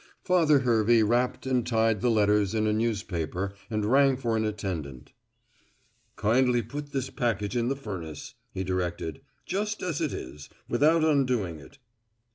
Father 0.23 0.61
Hervey 0.61 1.03
wrapped 1.03 1.45
and 1.45 1.63
tied 1.63 2.01
the 2.01 2.09
letters 2.09 2.55
in 2.55 2.65
a 2.65 2.73
newspaper 2.73 3.53
and 3.69 3.85
rang 3.85 4.17
for 4.17 4.35
an 4.35 4.45
attendant. 4.45 5.13
"Kindly 6.15 6.63
put 6.63 6.87
this 6.91 7.11
package 7.11 7.55
in 7.55 7.67
the 7.67 7.75
furnace," 7.75 8.33
he 8.51 8.63
directed, 8.63 9.21
"just 9.45 9.83
as 9.83 10.01
it 10.01 10.11
is, 10.11 10.49
without 10.67 11.03
undoing 11.03 11.59
it." 11.59 11.77